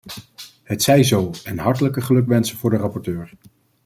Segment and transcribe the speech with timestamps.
[0.63, 3.31] Het zij zo en hartelijke gelukwensen voor de rapporteur.